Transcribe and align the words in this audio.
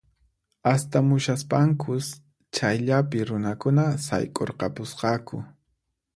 Astamushaspankus 0.73 2.05
chayllapi 2.57 3.19
runakuna 3.29 3.85
sayk'urqapusqaku 4.07 5.37